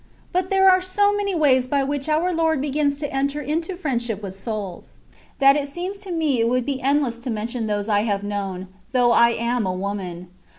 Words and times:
But 0.31 0.49
there 0.49 0.67
are 0.67 0.81
so 0.81 1.15
many 1.15 1.35
ways 1.35 1.67
by 1.67 1.83
which 1.83 2.09
our 2.09 2.33
Lord 2.33 2.59
begins 2.59 2.97
to 3.01 3.13
enter 3.13 3.39
into 3.39 3.75
firiendship 3.75 4.23
with 4.23 4.33
souls, 4.33 4.97
that 5.37 5.55
it 5.55 5.69
seems 5.69 5.99
to 5.99 6.11
me 6.11 6.39
it 6.41 6.47
would 6.49 6.65
be 6.65 6.81
endless 6.81 7.19
to 7.19 7.29
mention 7.29 7.67
those 7.67 7.87
I 7.87 7.99
have 7.99 8.23
known,* 8.23 8.69
though 8.93 9.11
I 9.11 9.29
am 9.29 9.67
a 9.67 9.73
woman. 9.73 10.29